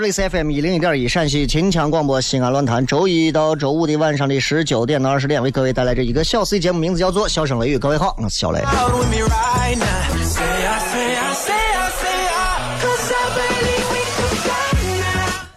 [0.00, 7.76] 这里是 FM 一零一点一陕西秦腔广播西安论坛，周一到周五的晚上的十九点到二十点，为各位带来这一个小 C 节目，名字叫做《笑声雷雨》。
[7.78, 8.62] 各位好，我是小雷。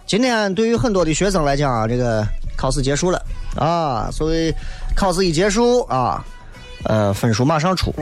[0.04, 2.22] 今天对于很多的学生来讲啊，这个
[2.54, 3.18] 考试结束了
[3.56, 4.54] 啊，所以
[4.94, 6.22] 考试一结束啊，
[6.84, 7.94] 呃，分数马上出。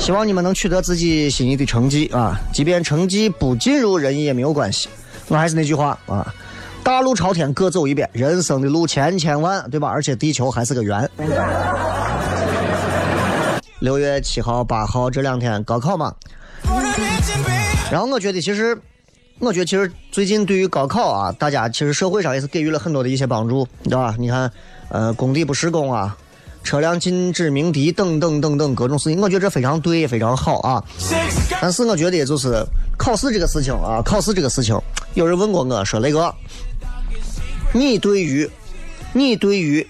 [0.00, 4.88] 希望你们能取得自己心仪的成绩啊，即便成绩不尽如人意也没有关系。
[5.28, 6.34] 我还是那句话啊，
[6.82, 9.88] 大路朝天各走一遍，人生的路千千万，对吧？
[9.88, 11.08] 而且地球还是个圆。
[13.80, 16.14] 六月七号、八号这两天高考嘛，
[17.92, 18.76] 然后我觉得其实，
[19.38, 24.14] 我觉得其实最近对于高考啊，大家其实社会上也是给予了很多的一些帮助，对吧？
[24.18, 24.50] 你看，
[24.88, 26.16] 呃，工地不施工啊，
[26.62, 30.82] 车辆禁止鸣笛等等等等各种事情，我觉得这非常对，非常好啊。
[31.60, 32.64] 但是我觉得就是
[32.96, 34.78] 考试这个事情啊，考试这个事情，
[35.14, 36.32] 有人问过我说雷哥，
[37.72, 38.48] 你对于
[39.12, 39.86] 你对于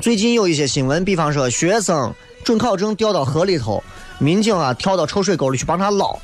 [0.00, 2.12] 最近有一些新闻，比方说学生
[2.44, 3.82] 准考证掉到河里头，
[4.18, 6.18] 民警啊跳到臭水沟里去帮他捞，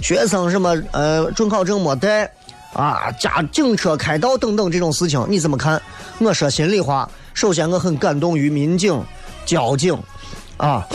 [0.00, 2.30] 学生什么呃准考证没带
[2.72, 5.80] 啊，加警车开道等等这种事情，你怎么看？
[6.18, 9.02] 我说心里话，首先我很感动于民警、
[9.44, 9.96] 交警
[10.56, 10.86] 啊。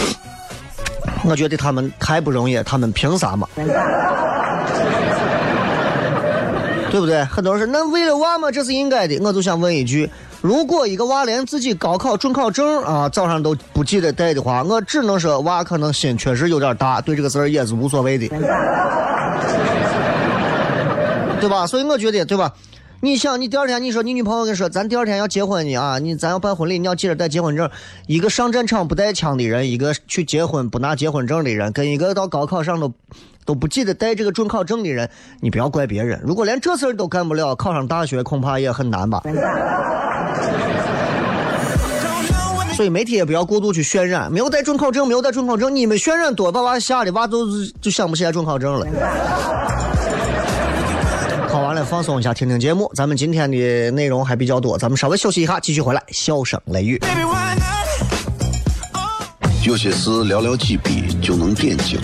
[1.23, 3.47] 我觉得他们太不容易，他们凭啥嘛？
[6.91, 7.23] 对不对？
[7.25, 9.17] 很多人说，那为了娃嘛，这是应该的。
[9.21, 10.09] 我就想问一句：
[10.41, 18.27] 如果一个娃连自己高考准考证啊早上都不记得带的话，我只能说娃可能心确实有点大，对这个事儿也是无所谓的，
[21.41, 21.67] 对吧？
[21.67, 22.53] 所以我觉得，对吧？
[23.05, 27.69] 你想，你第二天你说你女朋友跟你说，咱第二天要结婚呢啊，你咱要办婚礼，你要记着带结婚证。
[28.07, 32.91] 一个上战场不带枪的人，一个去结婚不拿结婚证的人，跟一个到高考上都
[33.45, 35.07] 都不记得带这个准考证的人，
[35.39, 36.19] 你不要怪别人。
[36.25, 39.21] 如果连这事儿都干不了，考上大学恐怕也很难吧。
[42.75, 47.45] 所以媒体也不要过度去渲染，没有带准考证，没有带准考证，你们渲染多，把娃吓的娃都
[47.79, 48.87] 就想不起来准考证了。
[51.85, 52.91] 放松一下，听听节目。
[52.95, 56.03] 咱们今天的内容还比较多，咱们稍微休息一下，继续回来。
[56.09, 56.99] 笑声雷雨?
[59.63, 61.99] 有些事寥寥几笔就能点睛，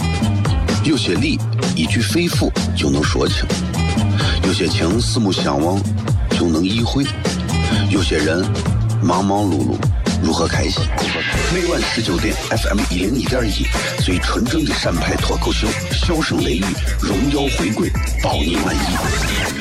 [0.83, 1.39] 有些理
[1.75, 3.45] 一句肺腑就能说清，
[4.43, 5.79] 有些情四目相望
[6.31, 7.03] 就能意会，
[7.89, 8.43] 有些人
[9.01, 9.75] 忙忙碌碌
[10.23, 10.83] 如何开心？
[11.53, 13.65] 每晚十九点，FM 一零一点一，
[14.03, 16.65] 最纯正的陕派脱口秀，笑声雷雨，
[16.99, 17.91] 荣耀回归，
[18.23, 19.60] 包你满意。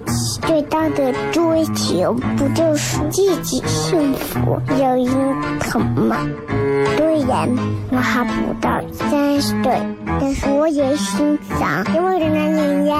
[0.47, 6.17] 最大的追求，不就是自己幸福、有人疼吗？
[6.97, 7.49] 虽然
[7.91, 9.79] 我还不到三十岁，
[10.19, 12.95] 但是我也心脏因为的男人呀。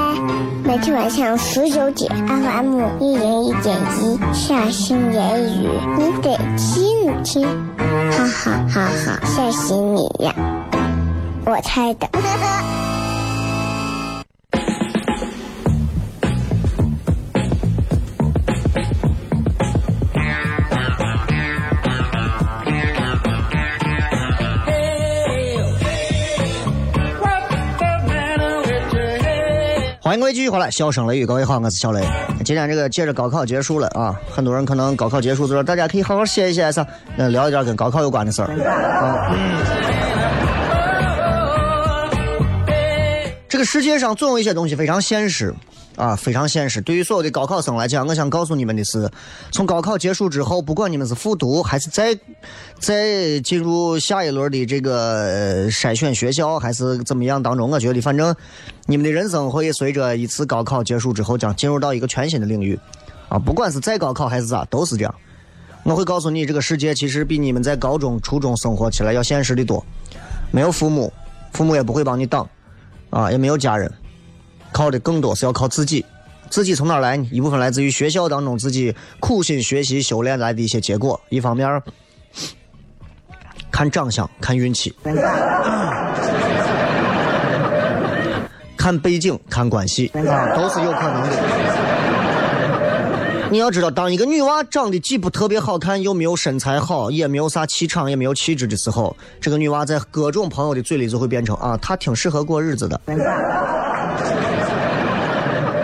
[0.63, 5.67] 每天晚上十九点，FM 一零一点一，下心言语，
[5.97, 7.47] 你得听听，
[8.11, 10.33] 哈哈哈哈，吓死你呀！
[11.45, 12.07] 我猜的。
[30.11, 32.05] 欢迎各位继续回来，笑声雷雨，各位好，我是小雷。
[32.43, 36.85] 今天这个接着高考结束了啊，很多人可能高考结束之后，大家可以好好歇一歇，啥，
[37.15, 39.33] 那，聊一点跟高考有关的事儿啊。
[43.47, 45.55] 这个世界上总有一些东西非常现实
[45.95, 46.79] 啊，非常现实。
[46.81, 49.09] 对于所有的高考生来讲，我想告诉你们的是，
[49.51, 52.17] 从高考结束之后，不管你们是复读还是再
[52.79, 58.35] 再进入下一轮的这个筛选学校，还是怎么样当中，我觉得反正
[58.85, 62.79] 你们的人生会随着一次高考结束之后，将进入到一个全新的领域
[63.29, 63.37] 啊。
[63.37, 65.13] 不管是再高考还是咋，都是这样。
[65.83, 69.83] 我会告诉你，这个世界其实比你们在高中、初中生活起来要现实的多。
[70.51, 71.11] 没有父母，
[71.53, 72.47] 父母也不会帮你挡，
[73.09, 73.91] 啊，也没有家人，
[74.71, 76.05] 靠的更多是要靠自己。
[76.49, 77.27] 自己从哪儿来呢？
[77.31, 81.19] 一部分来自于学校当中自己苦心学习、修炼来的一些结果。
[81.29, 81.81] 一方面
[83.71, 84.93] 看长相、看运气，
[88.75, 90.21] 看背景、看关系，都
[90.69, 91.29] 是有可能的。
[93.49, 102.99] 你要知道，当一个女娃长得既不特别好看，又没有身材好，也没有啥气场，也没有气质的时候，这个女娃在各种朋友的嘴里就会变成啊，她挺适合过日子的。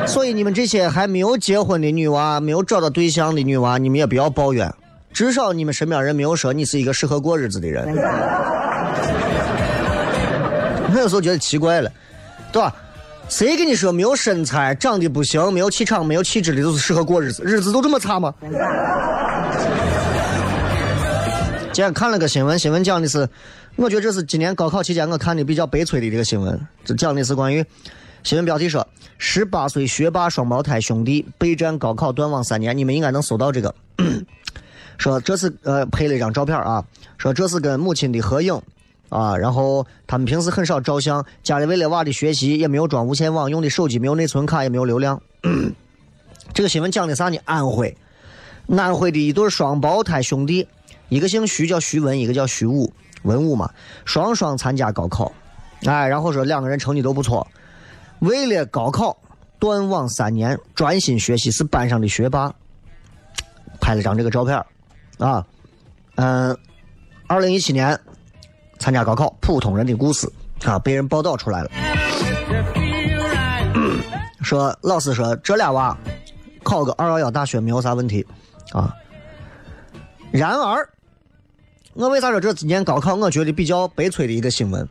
[0.07, 4.73] 所以你们这些还没有结婚的女娃，没有找到对象的女娃，你们也不要抱怨，
[5.13, 7.85] 至少你们身边人没有说你是一个适合过日子的人。
[10.89, 11.91] 我有时候觉得奇怪了，
[12.51, 12.73] 对吧？
[13.29, 17.43] 谁跟你说没有身材、长得不行、没有气场、没有气质的，就是适合过日子？
[17.43, 18.33] 日子都这么差吗？
[21.73, 23.27] 今天看了个新闻，新闻讲的是，
[23.75, 26.59] 我觉得这是今年高考期间我看的比较悲催的这个新闻。
[26.85, 27.63] 就讲的是关于
[28.27, 28.85] 新闻标题说，
[29.17, 33.73] 十八岁学霸双胞胎兄弟备战高考断网三年，你们应该能搜到这个。
[34.99, 36.83] 说这是呃配了一张照片啊，
[37.17, 38.61] 说这是跟母亲的合影。
[39.07, 45.21] 啊，然后他们平时很少照相，家里为了娃的学习也没有装无线网，用的手机没有内存卡，也没有流量。
[46.53, 47.37] 这个新闻讲的啥呢？
[47.45, 47.95] 安徽，
[48.67, 50.67] 安徽的一对双胞胎兄弟，
[51.07, 52.91] 一个姓徐叫徐文，一个叫徐武，
[53.23, 53.71] 文武嘛，
[54.03, 55.31] 双双参加高考，
[55.85, 57.47] 哎，然后说两个人成绩都不错，
[58.19, 59.17] 为了高考
[59.59, 62.53] 断网三年，专心学习，是班上的学霸，
[63.81, 64.57] 拍了张这个照片
[65.17, 65.45] 啊，
[66.15, 66.57] 嗯，
[67.27, 67.99] 二零一七年。
[68.79, 70.31] 参加高考，普通人的故事
[70.63, 71.71] 啊，被人报道出来了。
[74.43, 75.97] 说老师说这俩娃
[76.61, 78.23] 考个二幺幺大学没有啥问题
[78.73, 78.95] 啊。
[80.29, 80.87] 然而，
[81.95, 84.87] 我为啥说这今年高考我觉得比较悲催的一个新闻？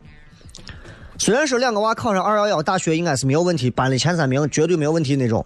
[1.19, 5.45] 虽然说两个娃考上二幺幺大学应该是没有问题，班里前三名绝对没有问题那种，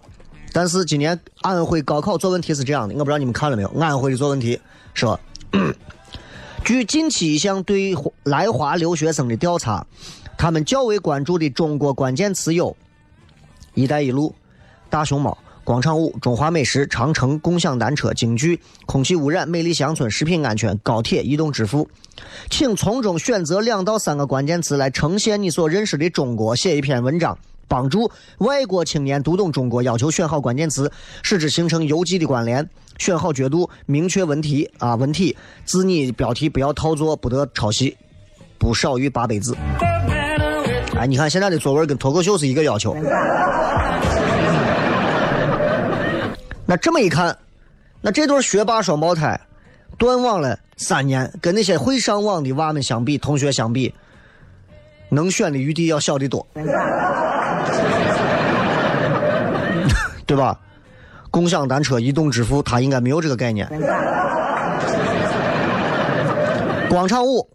[0.52, 3.68] 但是今年安徽高考作文题是这样的，我不知道你们看了没有？
[3.80, 4.60] 安徽的作文题
[4.94, 5.18] 说。
[6.64, 9.84] 据近期一项对来华留学生的调查，
[10.38, 12.74] 他们较为关注的中国关键词有
[13.74, 14.32] “一带一路”、
[14.88, 21.88] “大熊猫”、“广场舞”、“中华美食”、“长城”、“共享单车”、“京剧”、“空气污染”、“美丽乡村”、“食品安全”、“高铁”、“移动支付”。
[22.50, 27.36] 请从中选择两到三个关键词来呈现你所认识的中国，写一篇文章，
[27.68, 29.82] 帮助外国青年读懂中国。
[29.82, 30.90] 要求选好关键词，
[31.22, 32.68] 使之形成邮寄的关联。
[32.98, 37.96] 选好角度，明确文题啊，文体字拟标题不要套作，不得抄袭，
[38.58, 39.56] 不少于八百字。
[40.94, 42.94] 哎，你看现在的作文跟脱口秀是一个要求。
[46.72, 47.36] 那这么一看，
[48.00, 49.38] 那这对学霸双胞胎
[49.98, 53.94] 断网了三年，跟那些会上网的娃们相比，同学相比，
[55.10, 56.46] 能选的余地要小得多，
[60.24, 60.58] 对吧？
[61.30, 63.68] 共享单车、移动支付，他应该没有这个概念。
[66.88, 67.46] 广场舞、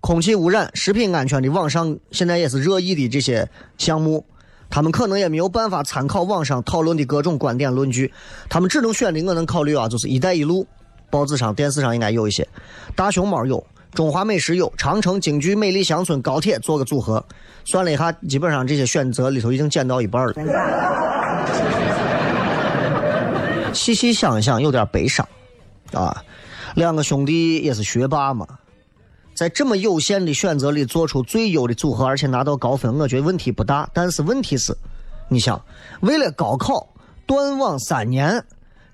[0.00, 3.48] 空气污染、食品安全的网上现在也是热议的这些
[3.78, 4.24] 项目，
[4.70, 8.12] 他们可能也没有办法参考网上讨论的各种观点论据，
[8.48, 10.66] 他们只能选的我能考虑啊，就是“一带一路”，
[11.10, 12.48] 报纸上、电视上应该有一些。
[12.94, 17.22] 大熊猫有，中华美食有、长城、京剧、美丽乡村、高铁做个组合。
[17.64, 20.34] 算了一下，基本上这些选择里头已经减到一半了。
[23.74, 25.28] 细细想一想，有点悲伤
[25.92, 26.24] 啊。
[26.76, 28.46] 两个兄弟也是学霸嘛，
[29.40, 33.88] 在这么有限的选择里做出最优的组合，而且拿到高分，我觉得问题不大。
[33.94, 34.76] 但是问题是，
[35.30, 35.58] 你想，
[36.02, 36.86] 为了高考
[37.24, 38.44] 断网三年，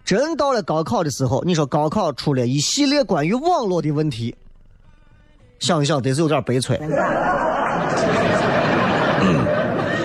[0.04, 4.36] 真到了高考的时候，你说高考出了一系列关于网络的问题，
[5.58, 6.80] 想一想得是有点悲催。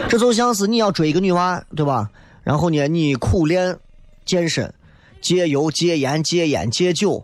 [0.10, 2.10] 这就像是你要追一个女娃，对吧？
[2.41, 3.77] 然后呢，你苦练
[4.25, 4.74] 健身，
[5.21, 7.24] 戒油、戒盐、戒烟、戒酒，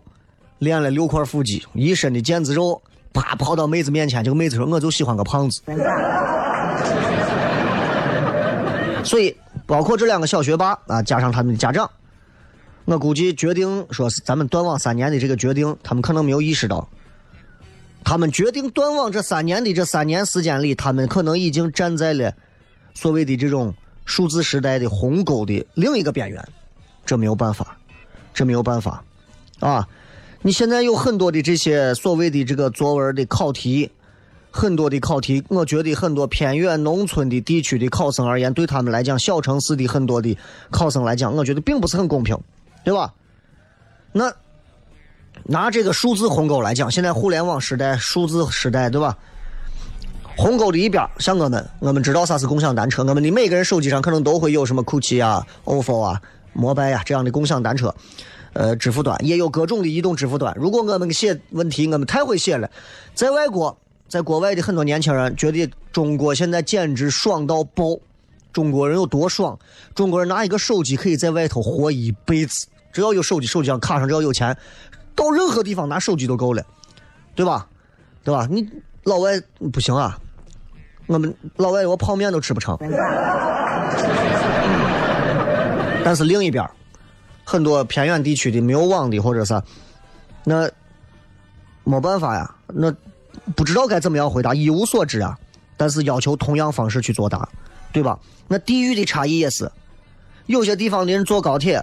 [0.60, 2.80] 练了六块腹肌，一身的腱子肉，
[3.12, 5.60] 啪跑到妹子面前，这个妹子说：“我就喜欢个胖子。”
[9.04, 9.34] 所以，
[9.66, 11.90] 包括这两个小学霸啊，加上他们的家长，
[12.84, 16.88] 我估计决定说是咱们断网三年的这个决定，他们可能没有意识到，
[18.04, 22.32] 他们决定断网这三年的这三年时间里，他们可能已经站在了
[22.94, 23.74] 所谓的这种
[24.04, 26.46] 数字时代的鸿沟的另一个边缘，
[27.06, 27.76] 这没有办法，
[28.34, 29.02] 这没有办法，
[29.60, 29.88] 啊！
[30.42, 33.90] 你现在有很多的这些所谓的这个作文的考题，
[34.50, 40.36] 很多的考题，我觉得很多偏远农村的地区的考生而言，对他们来讲，小城市的很多的
[40.70, 42.38] 考生来讲，我觉得并不是很公平，
[42.84, 43.12] 对吧？
[44.12, 44.32] 那
[45.44, 49.18] 拿这个数字鸿沟来讲，现在互联网时代、数字时代，对吧？
[50.36, 57.92] 鸿沟的一边，像我们，我们知道啥是共享单车，我们的每个人手机上可能都会有什么酷奇啊、ofo 啊、摩拜啊这样的共享单车。
[58.58, 60.52] 呃，支付端也有各种的移动支付端。
[60.58, 62.68] 如果我们写问题，我们太会写了。
[63.14, 67.96] 在外国，在国外的很多年轻人觉得中国现在简直爽到爆。
[68.52, 69.56] 中国人有多爽？
[69.94, 74.56] 中国人拿一个手机可以在外头活一辈子，只要有手机，手机上卡上只要有钱，
[75.14, 76.66] 到任何地方拿手机都够了，
[77.36, 77.68] 对吧？
[78.24, 78.48] 对吧？
[78.50, 78.68] 你
[79.04, 79.40] 老外
[79.72, 80.18] 不行啊，
[81.06, 82.76] 我们老外我泡面都吃不成。
[86.04, 86.68] 但是另一边。
[87.50, 89.58] 很多偏远地区的没有网的，或者是
[90.44, 90.70] 那
[91.82, 92.94] 没办法呀，那
[93.56, 95.34] 不知道该怎么样回答，一无所知啊。
[95.74, 97.48] 但是要求同样方式去作答，
[97.90, 98.20] 对吧？
[98.48, 99.72] 那地域的差异也是，
[100.44, 101.82] 有些地方的人坐高铁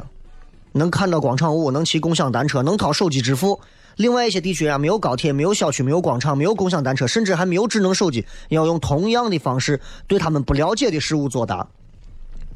[0.72, 3.60] 能看到广场舞，能骑共享单车，能掏手机支付；
[3.96, 11.68] 另外一些地区啊，没有高铁，没有小区，没有广场，没有共享单车，甚至还没有智能手机，要用同样的方式对他们不了解的事物作答。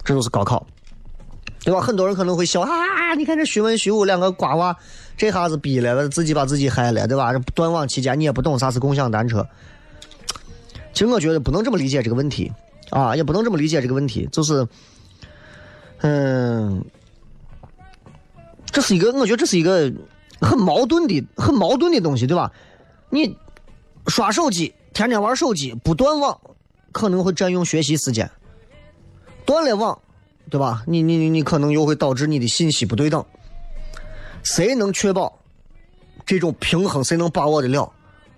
[0.03, 0.67] 这就是高考。
[1.63, 1.81] 对吧？
[1.81, 3.13] 很多人可能会笑啊！
[3.17, 4.75] 你看这徐文徐武两个瓜娃，
[5.17, 7.33] 这下子逼了，自己把自己害了，对吧？
[7.53, 9.45] 断网期间你也不懂啥是共享单车。
[10.93, 12.51] 其实我觉得不能这么理解这个问题
[12.91, 14.67] 啊，也不能这么理解这个问题，就是，
[15.99, 16.83] 嗯，
[18.71, 19.91] 这是一个，我觉得这是一个
[20.39, 22.51] 很矛盾的、很矛盾的东西，对吧？
[23.09, 23.37] 你
[24.07, 26.39] 刷手机，天天玩手机，不断网，
[26.91, 28.29] 可能会占用学习时间，
[29.45, 29.99] 断了网。
[30.50, 30.84] 对吧？
[30.88, 33.24] 你你你你可能又会导致你的信息不对等。
[34.44, 35.39] 谁能确保
[36.25, 37.03] 这种平衡？
[37.03, 37.91] 谁能把握得了？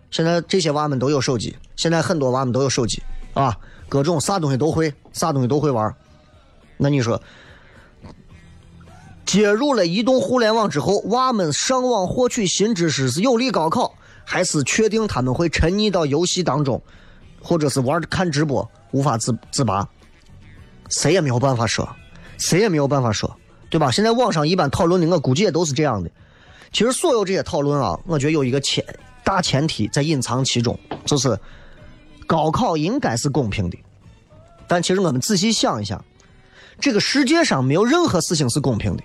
[0.10, 3.02] 现在这些娃们都有手机，现在很多娃们都有手机
[3.34, 5.96] 啊，各种啥东西都会，啥东西都会玩。
[6.78, 7.22] 那你说，
[9.26, 13.94] 接入了移动互联网之后，娃们上网获取新知识是有利高考，
[14.26, 16.82] 还是确定他们会沉溺到游戏当中，
[17.42, 19.88] 或者是玩看直播无法自自拔？
[20.90, 21.88] 谁也没有办法说。
[22.42, 23.38] 谁也没有办法说，
[23.70, 23.92] 对吧？
[23.92, 26.10] 现在网上一般讨论的，我估计也都是这样的。
[26.72, 28.84] 其实所有这些讨论啊，我觉得有一个前
[29.24, 31.40] 大前提在隐藏其中，就是
[32.26, 33.78] 高考应该是公平的。
[34.68, 36.04] 但其实我们仔细想一想，
[36.80, 39.04] 这个世界上没有任何事情是公平的，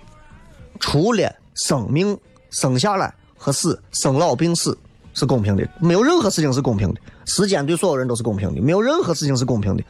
[0.79, 2.17] 除了生命
[2.49, 4.75] 生下来和死，生老病死
[5.13, 6.99] 是公平的，没有任何事情是公平的。
[7.25, 9.83] 时间对所有人都是公平的，没有任何事情是公平的。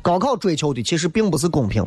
[0.00, 1.84] 高考追求的其实并不是公平。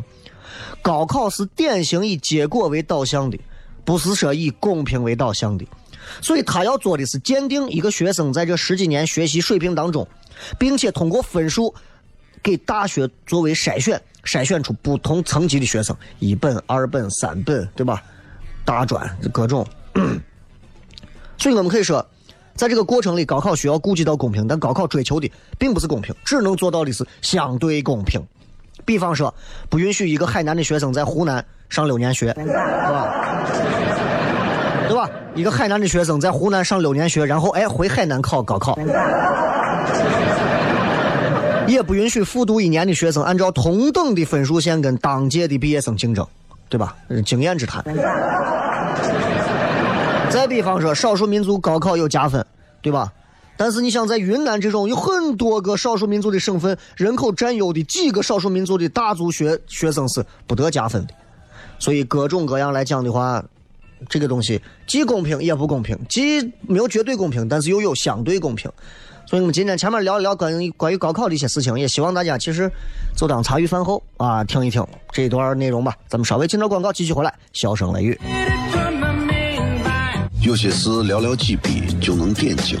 [0.82, 3.38] 高考是典型以结果为导向的，
[3.84, 5.66] 不是说以公平为导向的，
[6.20, 10.06] 所以他要做的是鉴定一个学生在这十几年学习水平当中，
[10.58, 11.74] 并且通过分数
[12.42, 18.02] 给大学作为筛选，筛选出不同层级的学生，一本、二本、三本，对吧？
[18.64, 19.66] 大专各种。
[21.36, 22.06] 所以我们可以说，
[22.54, 28.22] 在这个过程里，高考需要顾及到公平，但高考追求的并不是公平，只能做到的是相对公平。
[28.84, 29.32] 比方说，
[29.68, 33.14] 不允许一个海南的学生在湖南上六年学，对吧？
[34.88, 35.08] 对吧？
[35.34, 38.76] 一个海南的学生在湖南上六年学，然后哎回海南考高考，
[41.68, 46.26] 也不允许复读一年的学生按照同等的分数线跟当届的毕业生竞争，
[46.68, 46.96] 对吧？
[47.24, 47.84] 经验之谈。
[50.28, 52.44] 再比方说，少数民族高考有加分，
[52.82, 53.12] 对吧？
[53.60, 61.12] 但是你想在云南这种有很多个少数民族的省份，人口占优的几个少数民族的大族学学生是不得加分的。
[61.78, 63.44] 所以各种各样来讲的话，
[64.08, 68.72] 这个东西既公平也不公平，既没有绝对公平，但是又有相对公平。
[69.26, 72.72] 所以我们今天前面聊一聊关于关于高考的一些事情，也希望大家其实
[73.14, 75.94] 就当茶余饭后啊听一听这段内容吧。
[76.08, 78.18] 咱们稍微进点广告，继续回来，笑声雷雨。
[80.40, 82.80] 有些事寥寥几笔就能点睛，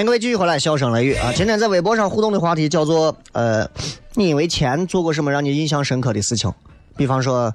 [0.00, 1.30] 欢迎各位继续回来，笑声雷雨啊！
[1.36, 3.68] 今天在微博上互动的话题叫做呃，
[4.14, 6.50] 你因为钱做过什么让你印象深刻的事情？
[6.96, 7.54] 比方说，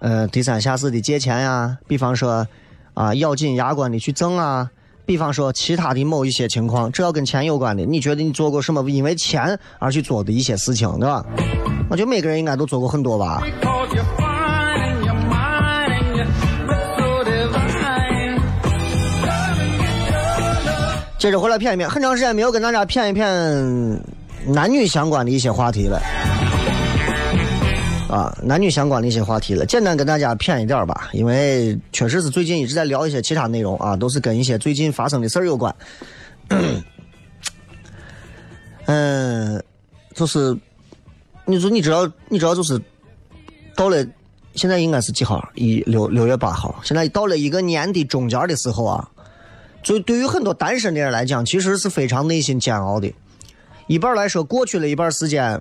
[0.00, 2.46] 呃，低三下四的借钱呀，比方说
[2.92, 4.70] 啊，咬紧牙关的去挣啊，
[5.06, 11.24] 比方说其他的某一些情况，只要跟钱有关的，你觉得你做过什么因为钱而去做的一些事情，对吧？
[11.88, 13.42] 我觉得每个人应该都做过很多吧。
[21.20, 23.26] 接着回来骗一骗，很长时间没有跟大家骗一骗
[24.46, 26.00] 男女相关的一些话题了，
[28.08, 35.76] 啊，男女相关的一些话题了，简单跟大家骗一点吧，因为确实是最近一直在聊一些其他内容啊，都是跟一些最近发生的事儿有关。
[38.86, 39.62] 嗯，
[40.14, 40.56] 就是
[41.44, 42.80] 你说你知道你知道就是
[43.76, 44.02] 到了
[44.54, 45.46] 现在应该是几号？
[45.54, 49.06] 一六六月八号，现在到了一个年的中间的时候啊。
[49.82, 53.12] 就对于很多单身的人来讲，其实是非常内心煎熬的。
[53.86, 55.60] 一半来说，过去了一半时间，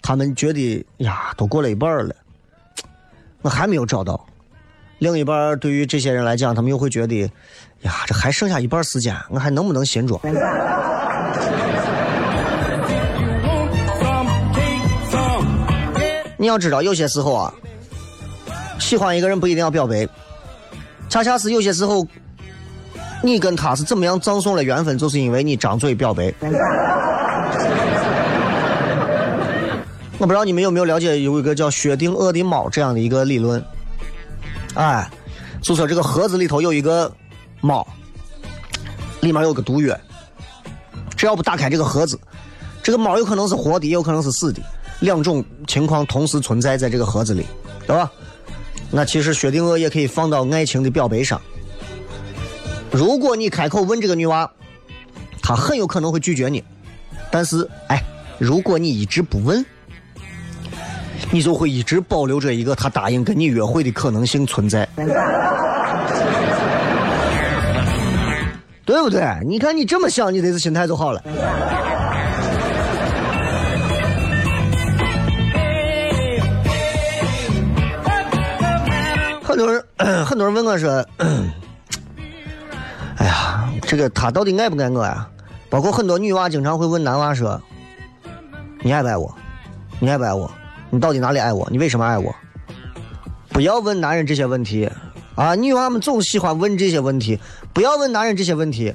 [0.00, 2.16] 他们觉得呀，都过了一半了，
[3.42, 4.26] 我还没有找到。
[4.98, 7.30] 另一半对于这些人来讲，他们又会觉得
[7.82, 10.18] 呀，这还剩下一半时间，我还能不能寻着？
[16.38, 17.54] 你要知道，有些时候啊，
[18.80, 20.08] 喜欢一个人不一定要表白，
[21.08, 22.06] 恰恰是有些时候。
[23.22, 24.98] 你跟他是怎么样葬送了缘分？
[24.98, 26.32] 就是因为你张嘴表白。
[30.18, 33.64] 我不知道你们有没有了解有一个叫薛定谔的猫这样的一个理论。
[34.74, 35.08] 哎，
[35.60, 37.10] 就说这个盒子里头有一个
[37.60, 37.86] 猫，
[39.20, 39.96] 里面有个毒药，
[41.16, 42.18] 只要不打开这个盒子，
[42.82, 44.60] 这个猫有可能是活的，也有可能是死的，
[45.00, 47.46] 两种情况同时存在在这个盒子里，
[47.86, 48.10] 对吧？
[48.90, 51.40] 那其实薛定谔也可以放到爱情的表白上。
[52.92, 54.48] 如果你开口问这个女娃，
[55.42, 56.62] 她很有可能会拒绝你。
[57.30, 57.98] 但是，哎，
[58.38, 59.64] 如果你一直不问，
[61.30, 64.86] 你就会一直保留着一个她答应跟你约会的可能性存在，
[68.84, 69.26] 对不对？
[69.46, 71.22] 你看你这么想，你这次心态就好了。
[79.42, 79.82] 很多人，
[80.26, 81.02] 很多人问我说。
[83.18, 85.28] 哎呀，这个他到底爱不爱我呀？
[85.68, 87.60] 包括很多女娃经常会问男娃说
[88.82, 89.34] ：“你爱不爱我？
[90.00, 90.50] 你爱不爱我？
[90.90, 91.66] 你到底哪里爱我？
[91.70, 92.34] 你为什么爱我？”
[93.50, 94.90] 不要问男人这些问题
[95.34, 95.54] 啊！
[95.54, 97.38] 女娃们总喜欢问这些问题，
[97.72, 98.94] 不要问男人这些问题。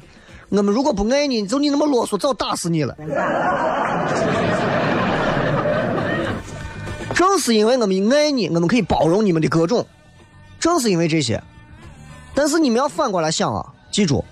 [0.49, 2.95] 我们如果不爱你，就你那么啰嗦，早打死你了。
[7.13, 9.85] 正是因为我们爱你，我们可以包容你们的各种。
[10.59, 11.41] 正是因为这些。
[12.33, 13.65] 但是你们要反过来想啊，
[13.97, 14.23] 记住，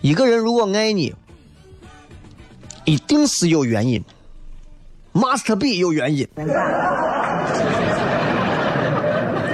[0.00, 1.14] 一个人如果爱你，
[2.84, 4.04] 一定是有原因
[5.12, 6.26] ，must be 有原因。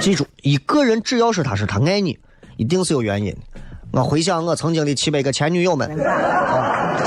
[0.01, 2.17] 记住，一个人只要是他是他爱你，
[2.57, 3.31] 一定是有原因。
[3.91, 6.97] 我回想我曾经的七百个前女友们， 啊，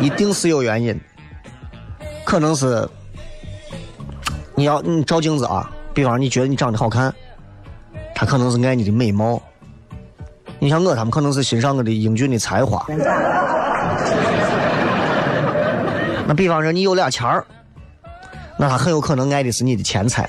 [0.00, 0.96] 一定是有原因。
[2.24, 2.88] 可能是
[4.54, 7.12] 你要你照镜子啊，比方你觉得你长得好看，
[8.14, 9.42] 他可能是爱你的美貌。
[10.60, 12.86] 你像我，他们可能是欣赏我的英俊的才华。
[16.28, 17.44] 那比方说你有俩钱儿，
[18.58, 20.28] 那他很有可能爱的是你的钱财。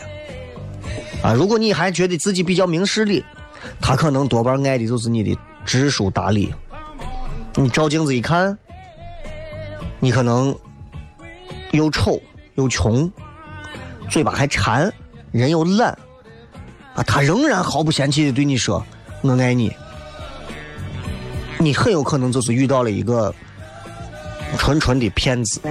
[1.21, 3.23] 啊，如果你还觉得自己比较明事理，
[3.81, 6.51] 他可能多半爱的就是你的知书达理。
[7.55, 8.57] 你照镜子一看，
[9.99, 10.55] 你可能
[11.71, 12.19] 又丑
[12.55, 13.11] 又穷，
[14.09, 14.91] 嘴巴还馋，
[15.31, 15.89] 人又懒，
[16.95, 18.81] 啊，他仍然毫不嫌弃的对你说
[19.21, 19.71] ：“我爱你。”
[21.61, 23.31] 你很有可能就是遇到了一个
[24.57, 25.61] 纯纯的骗子。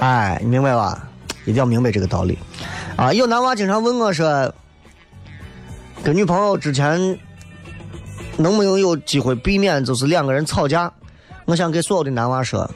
[0.00, 1.08] 哎，你明白吧？
[1.44, 2.36] 一定要明白这个道理。
[2.96, 4.52] 啊，有男娃经常问我说，
[6.02, 6.98] 跟女朋友之前
[8.36, 10.92] 能不能有机会避免就是两个人吵架？
[11.44, 12.68] 我想给所有的男娃说，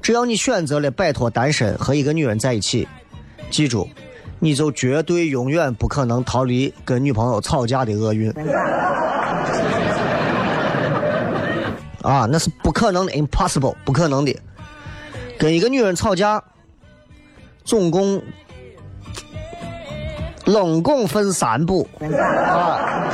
[0.00, 2.88] 只要你选择了摆脱单身和一个女人在一起，
[3.50, 3.86] 记住，
[4.38, 8.32] 你就绝对永远不可能逃离跟女朋友吵架的厄运。
[12.06, 14.32] 啊，那是不可能的，impossible，不可能的。
[15.36, 16.40] 跟一个女人吵架，
[17.64, 18.22] 总共
[20.44, 23.08] 冷共分三步啊。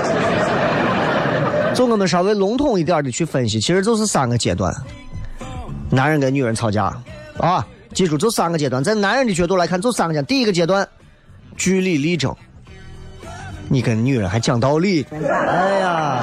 [1.75, 4.71] 就我们稍微笼统一点的去分析，其实就是三个阶段。
[5.89, 6.95] 男人跟女人吵架
[7.39, 10.27] 啊，记住，就三个阶段，在男人的角度来看，就三个阶段。
[10.27, 10.87] 第一个阶段，
[11.57, 12.37] 据理力争。
[13.71, 16.23] 你跟女人还讲道理，哎呀。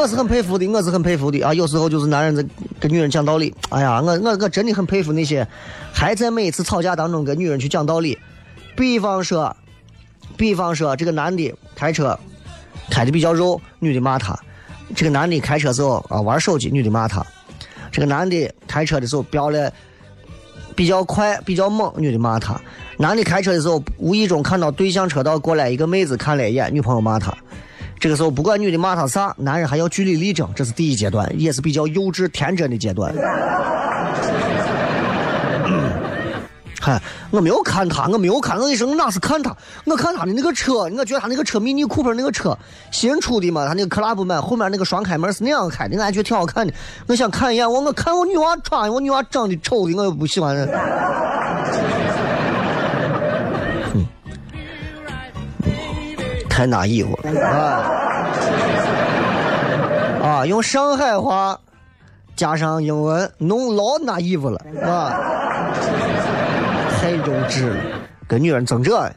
[0.00, 1.52] 我是很佩服的，我是很佩服的啊！
[1.52, 2.42] 有时候就是男人在
[2.80, 5.46] 跟女人讲道理，哎呀，我我我真的很佩服那些
[5.92, 8.18] 还在每一次吵架当中跟女人去讲道理。
[8.74, 9.54] 比方说，
[10.38, 12.18] 比方说这个男的开车
[12.88, 14.34] 开的比较肉，女的骂他；
[14.96, 17.20] 这个男的开车时候啊玩手机，女的骂他；
[17.92, 19.70] 这个男的开车的时候飙了
[20.74, 22.58] 比较快、比较猛，女的骂他；
[22.96, 27.36] 男的开车的时候无意中看到对向车道过来一个妹子看了一眼，女朋友骂他。
[28.00, 33.14] 这个时候，不管女的骂他啥，男人还要据理力争，这是第一阶段，也是比较幼稚天真的阶段。
[36.80, 36.98] 嗨，
[37.30, 39.54] 我没有看他，我没有看，我跟你说，我哪是看他？
[39.84, 42.56] 我看他的那个车，我觉得他那个车迷你酷派那个车
[42.90, 46.72] 新出的嘛，他那个 club 版后面那个双开门是那样开的，我还觉得挺好看的。
[47.06, 50.56] 我想看一眼，我我看我女娃穿，我女娃长得丑的，我又不喜欢。
[56.60, 57.56] 太拿衣服了啊！
[60.22, 61.58] 啊，用上海话
[62.36, 65.16] 加上英文，弄老拿衣服了啊！
[67.00, 67.76] 太幼稚了，
[68.28, 69.10] 跟女人争这。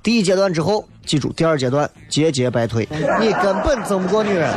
[0.00, 4.48] 第一阶段之后，记住，第二阶段节节败退，你根本争不过女人。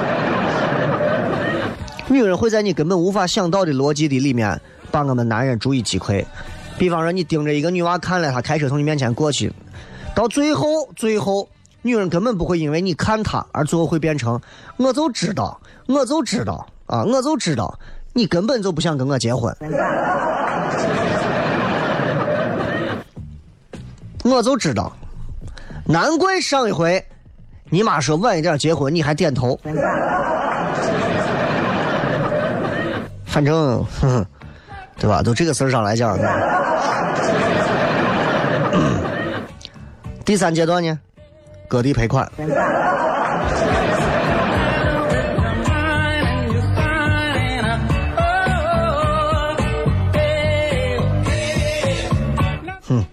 [2.08, 6.24] 女人会在你根本无法想到的逻辑的里面，把我们男人逐一击溃。
[6.78, 9.52] 比方说，你盯着一个女娃看了，她开车从你面前过去，
[10.14, 11.50] 到最后，最后。
[11.84, 14.42] 女人根本不会因为你看她而最后会变成，
[14.78, 17.78] 我就知道，我就知道啊，我就知道，
[18.14, 19.56] 你根本就不想跟我结婚，
[24.24, 24.92] 我就知道，
[25.86, 27.06] 难怪上一回
[27.70, 29.60] 你妈说晚一点结婚，你还点头，
[33.26, 34.26] 反正，哼哼
[34.98, 35.22] 对吧？
[35.22, 36.18] 就这个事儿上来讲，
[40.24, 40.98] 第三阶段呢？
[41.74, 42.32] 割地赔款。
[52.88, 53.04] 哼，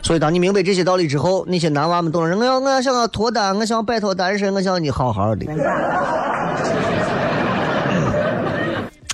[0.00, 2.36] 所以当你明白这些道理之后，那些男娃们懂了。
[2.36, 5.44] 我要，我要想要脱单，我想摆脱单身，我想你好好的。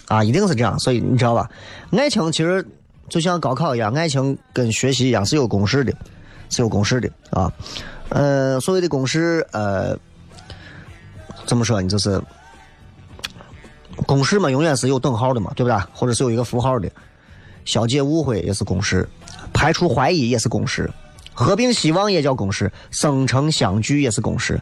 [0.08, 0.78] 啊，一定是这样。
[0.78, 1.48] 所以你知道吧？
[1.96, 2.62] 爱情其实
[3.08, 5.92] 就像高考一样，爱情跟学习一样是有公式的，
[6.50, 7.50] 是有公式的啊。
[8.14, 9.98] 呃，所谓的公式，呃，
[11.46, 11.88] 怎么说呢？
[11.88, 12.22] 就是
[14.06, 15.76] 公式嘛，永远是有等号的嘛，对不对？
[15.92, 16.88] 或者是有一个符号的。
[17.64, 19.08] 消解误会也是公式，
[19.52, 20.88] 排除怀疑也是公式，
[21.32, 24.60] 合并希望也叫公式，生成相聚也是公式。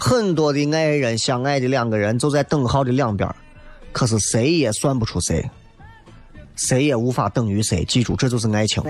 [0.00, 3.32] 很多的爱人相爱的两个人就在等号的两边，
[3.92, 5.48] 可是谁也算不出谁，
[6.56, 7.84] 谁也无法等于谁。
[7.84, 8.82] 记住，这就是爱情。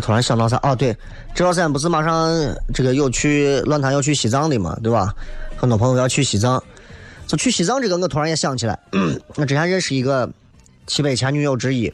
[0.00, 0.58] 突然想到啥？
[0.62, 0.96] 哦，对，
[1.34, 2.32] 这段时间不是马上
[2.74, 5.14] 这个有去乱谈要去西藏的嘛，对吧？
[5.56, 6.62] 很多朋友要去西藏，
[7.26, 8.78] 就去西藏这个，我突然也想起来，
[9.36, 10.28] 我之前认识一个
[10.86, 11.92] 七北前女友之一，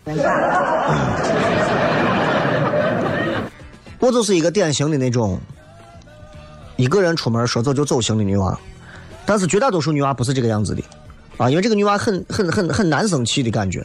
[3.98, 5.40] 我就是一个典型的那种
[6.76, 8.58] 一个人出门说走就走型的女娃，
[9.24, 10.82] 但是绝大多数女娃不是这个样子的。
[11.38, 13.84] 啊，因为这个女娃很很很很男生气的感觉，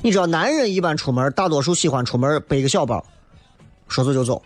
[0.00, 3.04] 你知道，男人一般出门，大多数喜欢出门背个小包，
[3.88, 4.42] 说走就走。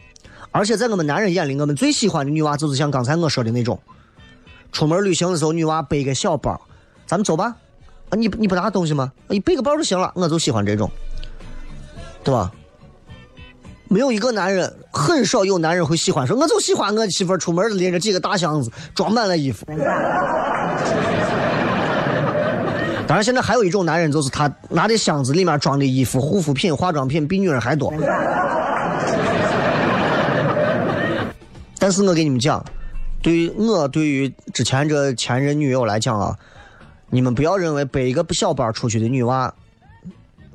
[0.51, 3.79] 而且在我们男人眼里，我们最喜欢的女娃就是像刚才我说的那种，
[4.73, 6.61] 出门旅行的时候，女娃背个小包，
[7.07, 7.55] 咱们走吧。
[8.09, 9.13] 啊，你你不拿东西吗？
[9.29, 10.11] 你背个包就行了。
[10.15, 10.91] 我就喜欢这种，
[12.25, 12.51] 对吧？
[13.91, 19.67] 没有一个男人，很少有男人会喜欢说，我就喜欢我媳妇出门拎着几个大箱子，装满了衣服。
[23.07, 27.93] 当然，现在还有一种男人，就是他拿的箱子里面装的衣服、护肤品、化妆品比女人还多。
[31.89, 32.63] 但是我给你们讲，
[33.23, 36.37] 对于我对于之前这前任女友来讲啊，
[37.09, 39.55] 你们不要认为背一个小包出去的女娃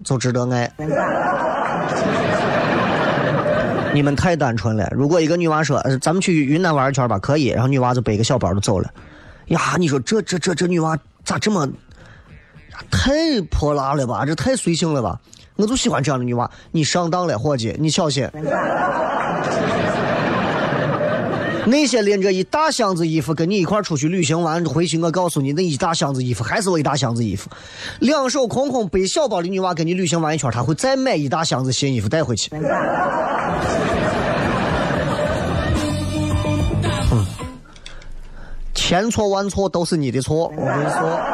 [0.03, 0.71] 就值得爱。
[3.95, 4.87] 你们太单纯了。
[4.91, 8.87] 如果一个女娃说：“咱们去云南玩一圈吧，可以。”然后女娃就背个小包就走了。
[9.47, 11.67] 呀，你说这这这这女娃咋这么？
[12.91, 15.19] 太泼辣了吧，这太随性了吧！
[15.55, 16.47] 我就喜欢这样的女娃。
[16.71, 18.29] 你上当了，伙计，你小心。
[21.65, 27.49] 那些拎着一大箱子衣服跟你一块出去旅行完回去，我告诉你，那一大箱子衣服还是我一大箱子衣服。
[27.99, 32.49] 两手空空背小包的女娃跟你旅行完一圈，她会再买一大箱子新衣服带回去。
[32.53, 32.63] 嗯，
[38.73, 41.32] 千错万错都是你的错，我跟你说。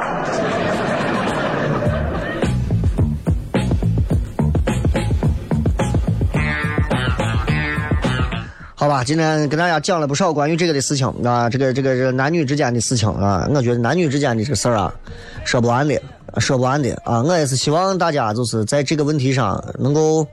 [8.80, 14.96] 好吧，今天跟大家讲了不少关于这个的事情啊，这个这个这男女之间的事情啊，我觉得男女之间的这事儿啊，
[15.44, 16.02] 说不完的，
[16.38, 17.22] 说不完的啊。
[17.22, 20.26] 我也是希望大家就是在这个问题上能够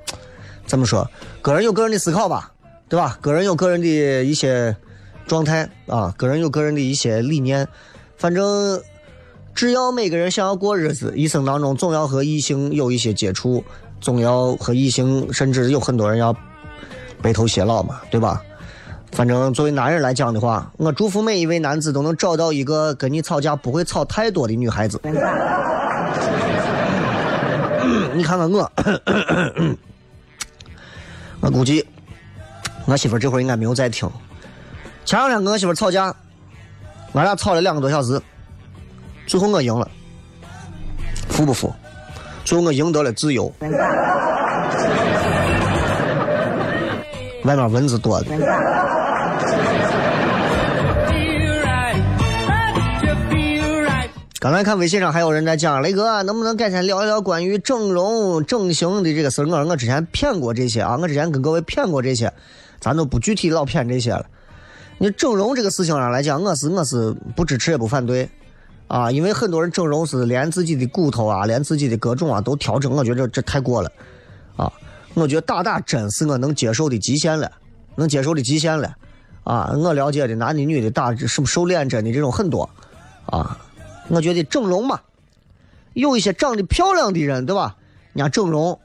[0.64, 1.10] 怎么说，
[1.42, 2.52] 个人有个人的思考吧，
[2.88, 3.18] 对吧？
[3.20, 4.76] 个人有个人的一些
[5.26, 7.66] 状态啊，个人有个人的一些理念。
[8.16, 8.80] 反正
[9.56, 13.64] 只要每个人想要过日子，一生当中总要和异性有一些接触，
[14.00, 16.32] 总要和异性，甚至有很多人要。
[17.22, 18.42] 白头偕老嘛，对吧？
[19.12, 25.00] 反正作为男人来讲的话，我祝福每一位男子都能找到一个跟你吵架不会吵太多的女孩子。
[28.12, 28.70] 你看看我，
[31.40, 31.86] 我估计
[32.86, 34.10] 我媳妇这会儿应该没有在听。
[35.04, 36.14] 前两天跟我媳妇吵架，
[37.12, 38.20] 俺俩吵了两个多小时，
[39.26, 39.88] 最后我赢了，
[41.28, 41.72] 服不服？
[42.44, 43.50] 最后我赢得了自由。
[47.46, 48.20] 外面蚊子多。
[54.38, 59.46] 刚才看微信上还有人在讲，雷哥能不能改天聊一聊关于整容整形的这个事儿？
[59.48, 62.32] 我我之前骗过这些啊，我之前跟各位骗过这些，
[62.78, 64.24] 咱都不具体老骗这些了。
[64.98, 68.28] 你整容这个事情上来讲，我是我是不支持也不反对
[68.86, 73.90] 啊，因为很多人整容是连自己的骨头啊，连自己的各种啊都调整，我觉得这这太过了
[74.56, 74.72] 啊。
[75.16, 77.50] 我觉得打打针是我能接受的极限了，
[77.94, 78.94] 能接受的极限了，
[79.44, 82.68] 啊，我了解的男的女的打什么瘦脸针的这种很多，
[83.24, 83.58] 啊，
[84.08, 85.00] 我觉得整容嘛，
[85.94, 87.74] 有一些长得漂亮的人，对吧？
[88.12, 88.78] 人家整容，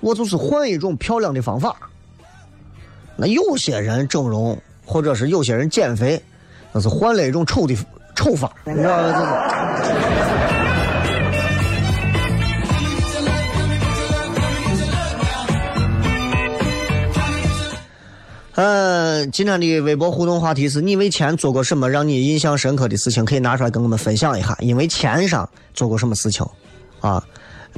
[0.00, 1.76] 我就是换一种漂亮的方法。
[3.16, 6.20] 那有些人整容，或者是有些人减肥，
[6.72, 7.76] 那是换了一种丑的
[8.16, 9.63] 丑法，你知道吗？
[18.56, 23.24] 嗯，今天的微博互动话题是你为钱做过什么让你印象深刻的事情？
[23.24, 24.56] 可以拿出来跟我们分享一下。
[24.60, 26.46] 因为钱上做过什么事情
[27.00, 27.20] 啊？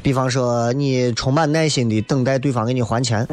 [0.03, 3.21] 比方说，你充满耐心的等待对方给你还钱，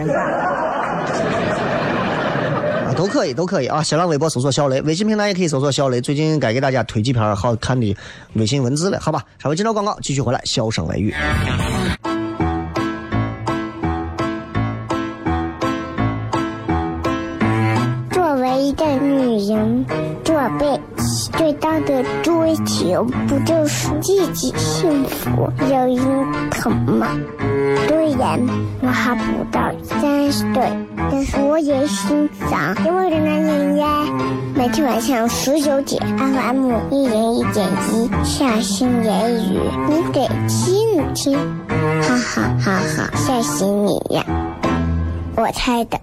[2.88, 3.84] 啊，都可以，都可以啊。
[3.84, 6.00] 新浪微博搜索小雷，微信平台也可以搜索小雷。
[6.00, 7.94] 最近该给大家推几篇好看的
[8.36, 9.22] 微信文字了，好吧？
[9.38, 11.14] 稍微进到广告，继续回来，笑声雷雨。
[21.38, 27.08] 最大的追求不就是自己幸福有人疼吗？
[27.88, 28.40] 虽然
[28.82, 30.70] 我还不到三十岁，
[31.12, 33.88] 但是我也心脏因为人人呀。
[34.56, 41.38] 每天晚上十九点，FM 一零一点一，下心言语，你得听听，
[42.02, 44.24] 哈哈哈哈，吓死你呀！
[45.36, 46.00] 我猜的。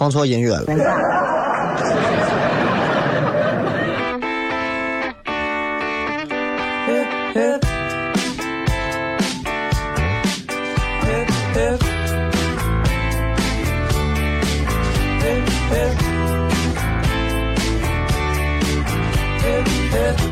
[0.00, 0.64] 放错音乐了。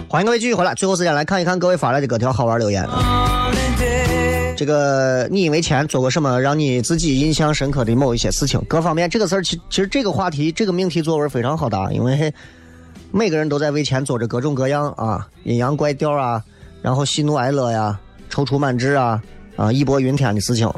[0.08, 2.88] 欢迎各位继续回来，最后时间来看一看各位发来的各条好玩留言。
[4.58, 8.60] 这个你因为钱做过什么让你自己印象深刻的某一些事情？
[8.66, 12.34] 各方面这个事儿，其其实这个话题这个命题作文非常好答，因为
[13.12, 16.42] 每个人都在为钱做着各种各样啊阴阳怪调啊，
[16.82, 17.96] 然后喜怒哀乐呀、
[18.28, 19.22] 踌躇满志啊
[19.54, 20.68] 啊义薄云天的事情。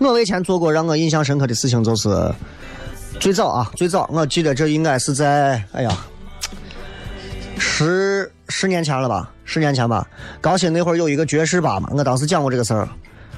[0.00, 2.34] 我为钱做过让我印象深刻的事情，就是
[3.20, 5.96] 最早啊，最早我记得这应该是在哎呀
[7.60, 10.06] 十十年前了吧，十年前吧。
[10.40, 12.88] 高新那会儿有一个爵士吧嘛，我当时讲过这个事儿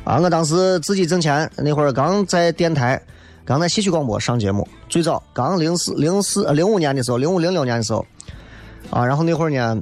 [0.05, 0.19] 啊。
[0.19, 3.01] 我当时自己挣钱，那会儿刚在电台，
[3.45, 8.05] 刚在戏曲广播上节目，最早刚零四零四零五年的时候，零五零六年的时候
[8.91, 9.05] 啊。
[9.05, 9.79] 然后那会儿呢，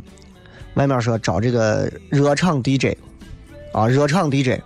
[0.75, 2.97] 外面说招这个热场 DJ
[3.73, 4.61] 啊，热场 DJ。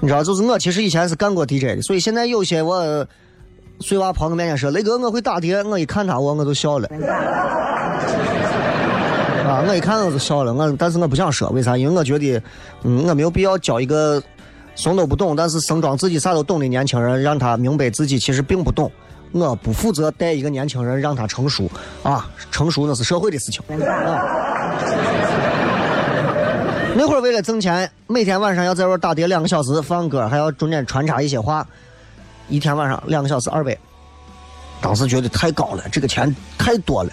[0.00, 3.06] 你知道，就是我其实以前是干过 DJ 的，所以现在有些我
[3.80, 6.88] 碎娃跑我面前说雷哥我会打碟，我一看他我我都笑了。
[9.52, 11.76] 啊，我一看我就笑了，我但是我不想说，为啥？
[11.76, 12.42] 因为我觉得，
[12.84, 14.22] 嗯，我没有必要教一个
[14.74, 18.90] 什么都不懂，但是声装自己啥都懂的年轻人，让他明白自己其实并不懂。
[19.32, 21.70] 我不负责带一个年轻人让他成熟
[22.02, 23.62] 啊，成熟那是社会的事情。
[23.68, 24.72] 啊
[26.94, 31.66] 那会儿为了挣钱，每天晚上要在这打碟两个小时，放歌，还要中间穿插一些话，
[32.48, 33.76] 一天晚上两个小时二百。
[34.80, 37.10] 当时觉得太高了，这个钱太多了，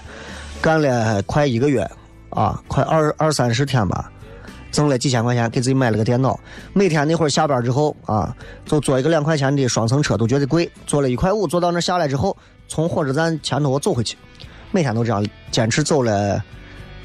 [0.62, 1.90] 干了快一个月
[2.30, 4.12] 啊，快二二三十天吧，
[4.72, 6.40] 挣了几千块钱，给自己买了个电脑。
[6.74, 12.36] 每天那会儿下班之后啊，就坐一个两块钱的双层车都觉得贵，坐了一块五，坐到那下来之后，
[12.68, 14.18] 从火车站前头我走回去，
[14.72, 16.44] 每天都这样坚持走了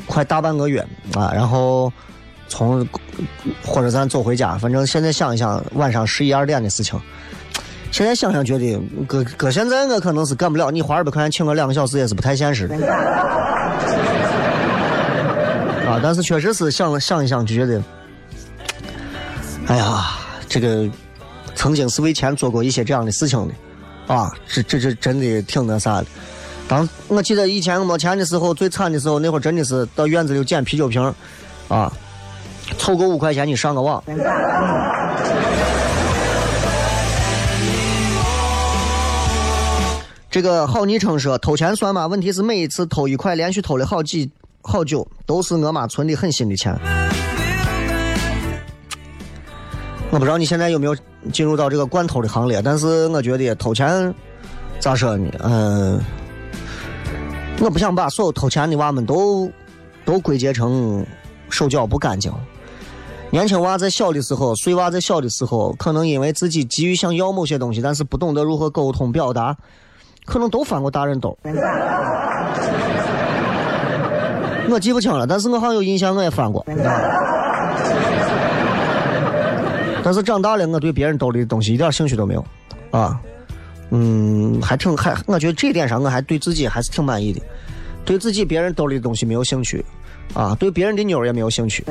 [0.06, 0.80] 快大半个月
[1.14, 1.92] 啊，然后。
[2.46, 2.86] 从
[3.64, 7.00] 火车站走回家，反正现在想一想，晚上十一二点的事情，
[7.90, 10.70] 现在想想觉得，搁搁现在我可能是干不了。
[10.70, 12.76] 你花二百块钱请我两个小时也是不太现实的。
[16.02, 17.82] 但是确实是想想一想就觉得，
[19.66, 20.88] 哎呀，这个
[21.54, 26.06] 曾经是为钱做过一些这样的事情的，啊，这这这真的挺那啥的。
[26.66, 31.14] 当我记得以前没钱的时候，最惨的时候，那会儿真的是到院子里捡啤酒瓶，
[31.68, 31.92] 啊。
[32.78, 34.02] 凑够五块钱，你上个网。
[40.30, 42.06] 这个好昵称说偷钱算吗？
[42.06, 44.30] 问题是每一次偷一块，连续偷了好几
[44.66, 46.74] 好久，都是我妈存的很新的钱。
[50.10, 50.96] 我不知道你现在有没有
[51.32, 54.12] 进入到这个惯偷的行列，但是我觉得偷钱
[54.80, 55.30] 咋说呢？
[55.40, 56.00] 嗯，
[57.60, 59.50] 我不想把所有偷钱的娃们都
[60.04, 61.04] 都归结成
[61.50, 62.32] 手脚不干净。
[63.30, 69.56] 年轻娃在小的时候，碎娃在小的时候，可能因为自己急于想要某些东西，但是不懂得如何沟通表达，
[70.24, 71.36] 可能都翻过大人兜。
[74.70, 76.64] 我记不清了，但是我好像有印象，我也翻过。
[80.02, 82.44] 但是长大了，我对别人兜里的东西一点兴趣都没有，
[82.90, 83.18] 啊，
[83.90, 87.40] 嗯，还挺还，我觉得这一点上我还对自己还是挺满意的，
[88.04, 89.84] 对自己别人兜里的东西没有兴趣。
[90.32, 91.84] 啊，对别人的妞也没有兴趣。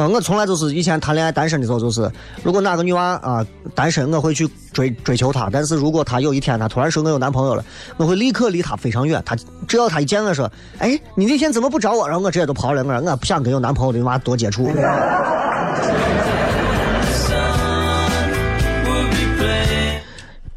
[0.00, 2.08] 嗯，我从来就是以前谈恋爱单身的时候，就是
[2.44, 5.50] 如果哪个女娃啊单身，我会去追追求她。
[5.52, 7.64] 但是如果她有一天她突然说我有男朋友了，
[7.96, 9.20] 我会立刻离她非常远。
[9.26, 9.36] 她
[9.66, 12.06] 只要她一见我说，哎，你那天怎么不找我？
[12.08, 12.84] 然后我直接都跑了。
[12.84, 14.70] 我说我不想跟有男朋友的女娃多接触。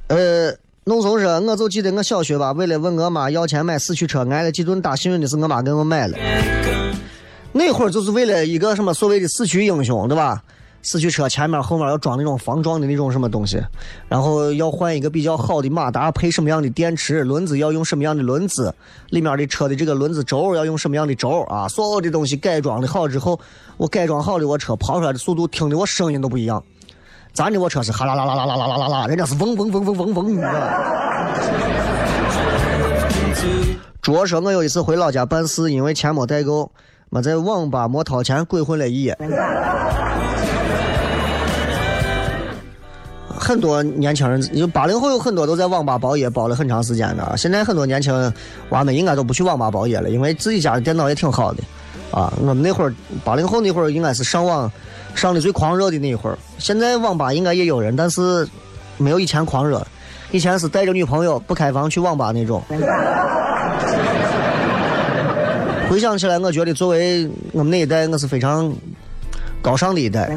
[0.08, 0.54] 呃。
[0.84, 4.96] 弄怂说，我就记得我小学吧，为了问我妈要钱买四驱车，挨了几顿打。
[4.96, 6.18] 幸运的是，我妈给我买了。
[7.54, 10.42] 那会儿就是为了一个什么所谓的四驱英雄，对吧？
[10.84, 13.62] 四驱车前面后面要装那种防撞的那种什么东西，
[14.10, 18.74] 然后要换一个比较好的马达，配什么样的电池，轮子要用什么样的轮子，
[19.10, 23.40] 里面的车的这个轮子轴要用什么样的轴啊，所有的东西改装的好之后，
[23.78, 26.64] 我改装好的我车跑出来的速度，听的我声音都不一样。
[27.32, 31.02] 咱的我车是哈啦啦啦啦啦啦啦啦，人家是嗡嗡嗡嗡嗡嗡，你知道吧？
[34.02, 36.72] 卓说，我有一次回老家办事，因为钱没带够，
[37.14, 39.18] 没在网吧没掏钱，鬼混了一夜。
[43.28, 47.36] 很多年轻人，就八零后有很多都在网吧包夜，包了很长时间的。
[47.36, 48.34] 现在很多年轻
[48.70, 51.62] 娃们应该都不去网吧包夜了，因为自己家的电脑也挺好的。
[52.12, 52.94] 啊，我们那会儿
[53.26, 54.72] 八零后那会儿应该是上网
[55.14, 56.38] 上的最狂热的那一会儿。
[56.60, 58.48] 现在网吧应该也有人，但是
[58.98, 59.86] 没有以前狂热。
[60.32, 62.64] 以前是带着女朋友不开房去网吧那种。
[65.92, 68.74] 回想起来，我觉得作为我们那一代，我是非常
[69.62, 70.34] 高尚的一代。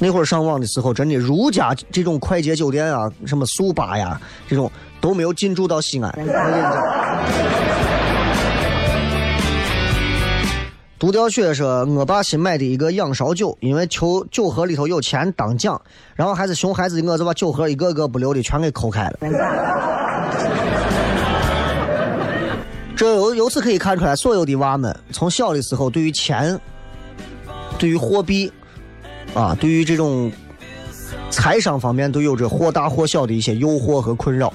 [0.00, 4.68] 那会儿上网的时候，真的如家这种快捷酒店啊，什么速八呀，这种
[5.00, 6.12] 都没有进驻到西安。
[10.98, 15.80] 独钓雪说：“我爸新买的一个仰韶酒，因为求酒盒里头有钱当奖，
[16.16, 19.18] 然后还是熊孩子的我，就把酒盒一个个不留的全给抠开了。”
[23.34, 26.58] 由此可以看出来，所有的娃们从小的时候对于钱、
[27.78, 28.52] 对于货币。
[29.32, 30.30] 啊，对于这种
[31.28, 34.52] 财商方面都有着或大或小的一些诱惑和困扰。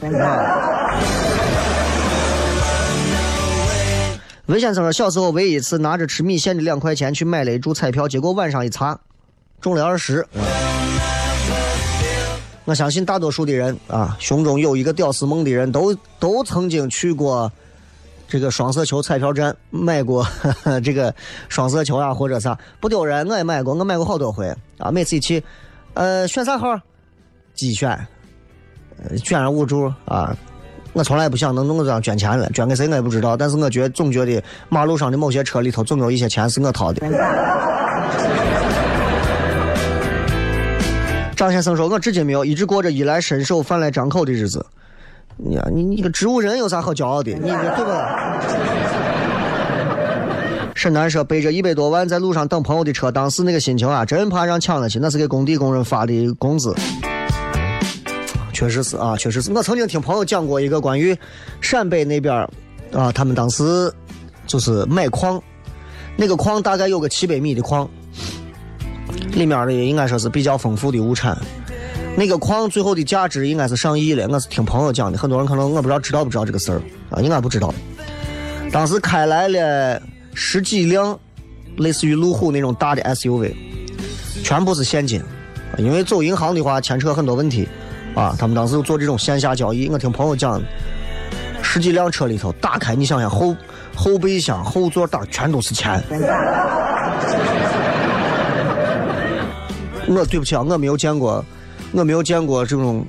[4.46, 8.98] 文先生说，小时候唯一一次拿着吃米线的两块钱去买了一注彩票，结果晚上一查，
[9.60, 10.26] 中了二十。
[12.64, 17.52] 我相信大多数的人啊，胸中有一个屌丝梦的人都都曾经去过。
[18.30, 20.24] 这个双色球彩票站买过
[20.84, 21.14] 这个
[21.50, 24.92] 双色球啊，或者啥不丢人，我也买过，我买过好多回啊。
[24.92, 25.44] 每次一去，
[25.96, 26.80] 呃，选啥号？
[27.56, 28.08] 机选，
[29.24, 30.38] 捐上五注啊。
[30.94, 33.36] 我从来不想能弄个这样捐钱了，捐给谁我也不知道。
[33.36, 37.02] 但是我觉总觉得马路上的某些车里头总有一些钱是我掏的。
[41.36, 44.66] 张先生说：“我至今没有，一直过着衣来伸手、饭来张口的日子。”
[45.52, 47.32] 呀，你你个植物人有啥好骄傲的？
[47.32, 48.40] 你对吧？
[50.76, 55.00] 沈南说背着一百多万在路上等朋友的车，当时那个心情啊，真怕让抢了去。
[55.00, 56.74] 那是给工地工人发的工资。
[58.54, 61.18] 确实是啊，确实是我曾经听朋友讲过一个关于
[61.62, 62.36] 陕北那边
[62.94, 63.92] 啊，他们当时
[64.46, 65.42] 就是买矿，
[66.18, 67.90] 那个矿大概有个七百米的矿，
[69.34, 71.38] 里面的应该说是比较丰富的物产。
[72.20, 77.74] 那个矿最后的价值应该是上亿了，我是听朋友讲的，很多人可能我不知道知道不知道这个事儿啊，应该不知道。
[78.74, 80.02] 当时开来了
[80.34, 81.18] 十几辆
[81.78, 83.54] 类似于路虎那种大的 SUV，
[84.44, 85.24] 全部是现金，
[85.78, 87.66] 因为走银行的话牵扯很多问题
[88.16, 88.36] 啊。
[88.38, 90.62] 他们当时做这种线下交易，我听朋友讲，
[91.62, 93.56] 十几辆车里头打开，你想想后
[93.96, 96.04] 后备箱、后座挡全都是钱。
[100.10, 101.46] 我对不起啊，我没有见过。
[101.92, 103.04] 我没有见过这种，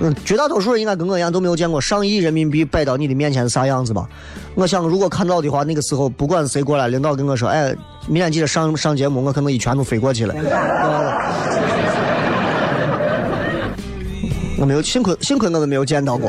[0.00, 4.08] 嗯，绝大多数人应该跟我一样都没有见过上亿人民币摆到你的面前是啥样子吧？
[4.54, 7.74] 我想如果看到的话，那个时候不管是谁过来，领导跟我说，哎，
[8.06, 10.34] 明天记得上上节目，我可能一拳都飞过去了。
[14.60, 16.28] 我没有，幸亏幸亏我都没有见到过。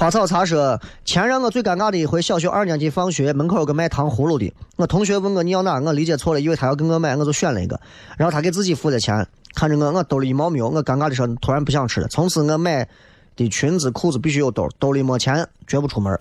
[0.00, 4.50] 花草茶说：“前让我最尴尬的一回，小学二年级放学，门口有个卖糖葫芦的。
[4.76, 7.78] 我同学问我你要哪，我理解错了，以为他要跟我买，我就选了一个。
[8.16, 10.70] 然后他给自己付了钱，看着我，我兜里一毛没有。
[10.70, 12.08] 我尴尬的说，突然不想吃了。
[12.08, 12.88] 从此我买
[13.36, 16.18] 的裙子、裤子必须有兜，兜里没钱绝不出门。”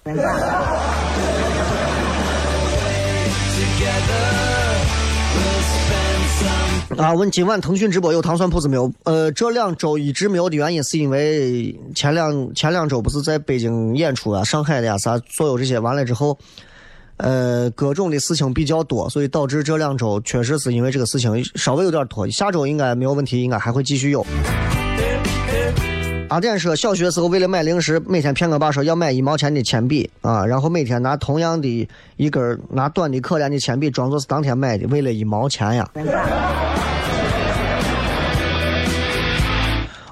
[6.99, 7.13] 啊！
[7.13, 8.91] 问今晚腾讯直播有糖蒜铺子没有？
[9.03, 16.37] 呃，这两周一直没有的原因，是因为前两前两周不是在北京演出啊、上海的呀啥，所有这些完了之后，
[17.15, 22.27] 呃，各种的事情比较多，所以导致这两周确实是因为这个事情稍微有点拖。
[22.29, 24.25] 下周应该没有问题，应该还会继续有。
[26.29, 35.89] 阿典说，小学时候为了买零食，每天骗我爸说要买一毛钱的铅笔啊，然后每天拿同样的一根拿短的可怜的铅笔装作是当天买的，为了一毛钱呀。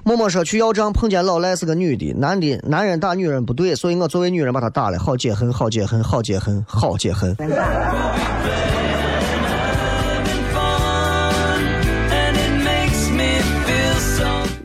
[0.04, 7.38] 默默说去要账，碰见老赖是个女的，男的男人打女人不对，所以我作为女人把他打了，好解恨，好解恨，好解恨，好解恨。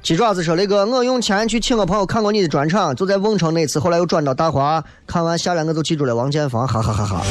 [0.03, 7.23] 鸡爪子说：“雷哥，我用钱去请个朋友看过你的专场，就在瓮城那次，后来又转到大华，看完下来我就记住了王建房，哈哈哈哈！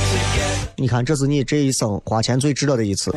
[0.77, 3.13] 你看，这是你这一生花钱最值得的一次。”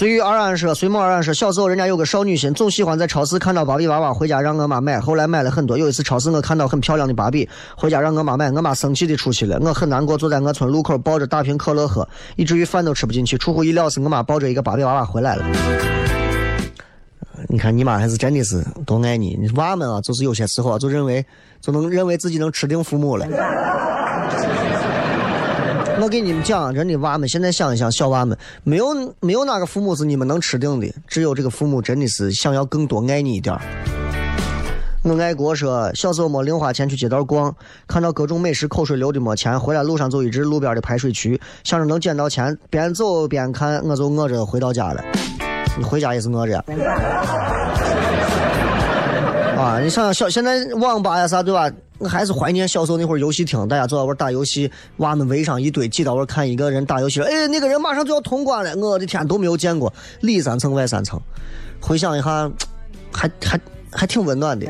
[0.00, 5.76] 随遇而安说，随梦而安说，小时候人家有个少女心，总喜欢在超市看到芭比娃娃回家让我妈买，后来买了很多。
[5.76, 7.46] 有一次超市我看到很漂亮的芭比，
[7.76, 13.36] 回家让我妈买，我妈生气的出去了，我很难过，坐在我村路口抱着大瓶可乐喝，以至于饭都吃不进去。
[13.36, 15.44] 出乎意料是我妈抱着一个芭比娃娃回来了。
[17.50, 21.22] 你看你妈还是真的是多爱你，娃们啊，就是有些时候啊，就认为
[21.60, 23.26] 就能认为自己能吃定父母了。
[26.02, 28.86] 我给你们讲，真的娃们，现在想一想，小娃们没有
[29.20, 33.54] 没有哪个父母是你们能吃定的，只有这个父母真的是想要更多爱你一点
[35.02, 37.54] 我爱国说，小时候没零花钱去街道逛，
[37.86, 45.04] 看到各种美食，口水流的没钱，回来路上就一直路边的排水渠，想着能捡到钱，边走边看，我就饿着回到家了。
[45.76, 46.58] 你回家也是饿着。
[49.58, 51.70] 啊，你想想小现在网吧呀啥对吧？
[52.00, 61.20] 我还是怀念小时候那会儿游戏厅，大家坐在玩打游戏，娃们围上一堆，挤到玩看一个人打游戏，哎，那个人马上就要通关了，我的天，都没有见过，里三层外三层，
[61.78, 62.50] 回想一下，
[63.12, 63.60] 还还
[63.92, 64.66] 还挺温暖的，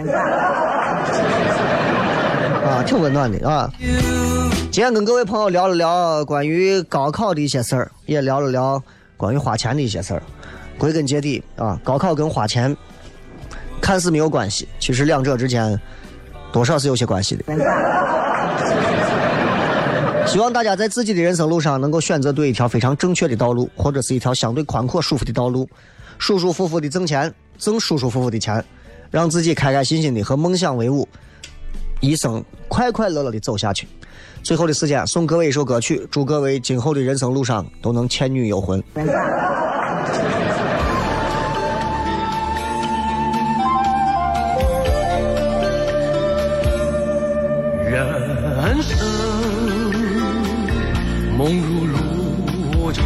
[2.65, 3.73] 啊，挺温暖的啊。
[4.73, 8.83] 今天跟各位朋友聊了聊关于高考的一些事儿，也聊了聊
[9.17, 10.23] 关于花钱的一些事儿。
[10.77, 12.77] 归根结底啊，高考跟花钱
[13.81, 15.81] 看似没有关系，其实两者之间。
[16.53, 17.45] 多少是有些关系的。
[20.27, 25.69] 希望大家在自己的人生路上能够选择对一条非常正确的道路，或者是一条相对宽阔舒服的道路，
[26.19, 28.65] 舒舒服服的挣钱，挣舒舒服服的钱，
[29.11, 31.09] 让自己开开心心的和梦想为伍，
[32.01, 33.89] 一生快快乐乐的走下去。
[34.43, 38.81] 最后的时间送各位一首歌曲，祝各位今后的人生路上都能倩女幽魂。
[51.59, 53.05] 如路长，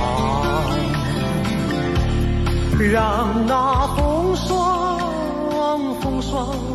[2.92, 4.98] 让那风霜
[6.00, 6.73] 风霜。